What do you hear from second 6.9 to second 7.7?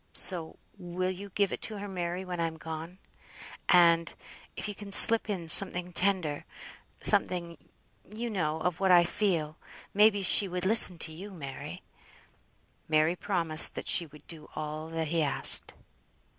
something,